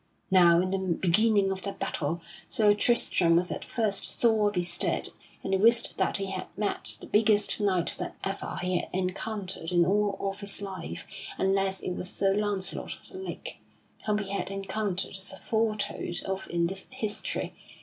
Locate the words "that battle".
1.61-2.21